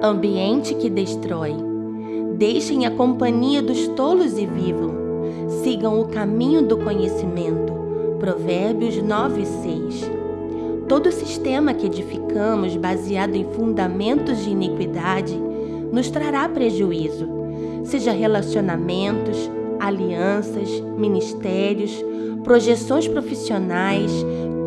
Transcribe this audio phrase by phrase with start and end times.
[0.00, 1.56] Ambiente que destrói.
[2.36, 4.94] Deixem a companhia dos tolos e vivam.
[5.64, 7.72] Sigam o caminho do conhecimento.
[8.20, 10.10] Provérbios 9 e 6.
[10.86, 15.36] Todo sistema que edificamos baseado em fundamentos de iniquidade
[15.92, 17.26] nos trará prejuízo,
[17.84, 22.04] seja relacionamentos, alianças, ministérios,
[22.44, 24.12] projeções profissionais,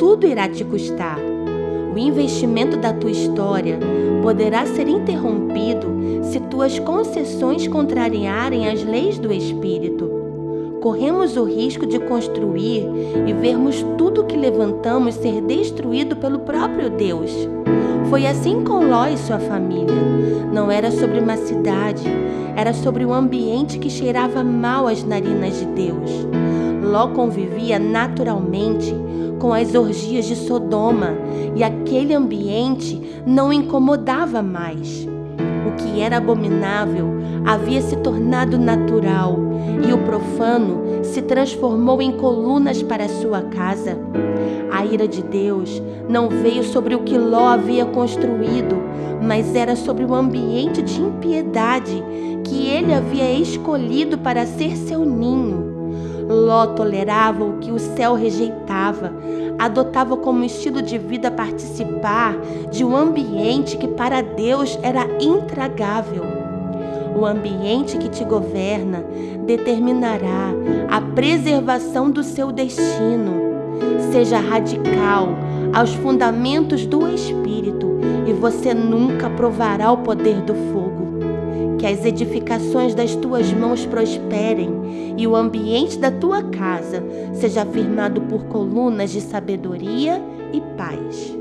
[0.00, 1.31] tudo irá te custar.
[1.92, 3.78] O investimento da tua história
[4.22, 10.10] poderá ser interrompido se tuas concessões contrariarem as leis do Espírito.
[10.80, 12.88] Corremos o risco de construir
[13.26, 17.30] e vermos tudo que levantamos ser destruído pelo próprio Deus.
[18.08, 19.94] Foi assim com Ló e sua família.
[20.50, 22.04] Não era sobre uma cidade,
[22.56, 26.26] era sobre um ambiente que cheirava mal às narinas de Deus.
[26.92, 28.94] Ló convivia naturalmente
[29.40, 31.14] com as orgias de Sodoma
[31.56, 35.08] e aquele ambiente não incomodava mais.
[35.66, 37.06] O que era abominável
[37.46, 39.38] havia se tornado natural
[39.88, 43.96] e o profano se transformou em colunas para sua casa.
[44.70, 48.76] A ira de Deus não veio sobre o que Ló havia construído,
[49.22, 52.04] mas era sobre o ambiente de impiedade
[52.44, 55.71] que ele havia escolhido para ser seu ninho.
[56.32, 59.12] Ló tolerava o que o céu rejeitava,
[59.58, 62.34] adotava como estilo de vida participar
[62.70, 66.24] de um ambiente que para Deus era intragável.
[67.14, 69.04] O ambiente que te governa
[69.44, 70.54] determinará
[70.88, 73.42] a preservação do seu destino.
[74.10, 75.28] Seja radical
[75.74, 81.01] aos fundamentos do Espírito e você nunca provará o poder do fogo
[81.82, 87.02] que as edificações das tuas mãos prosperem e o ambiente da tua casa
[87.34, 90.22] seja firmado por colunas de sabedoria
[90.52, 91.31] e paz.